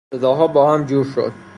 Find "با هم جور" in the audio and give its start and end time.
0.47-1.05